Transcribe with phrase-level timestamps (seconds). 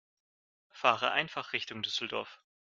[0.71, 2.41] Fahre einfach Richtung Düsseldorf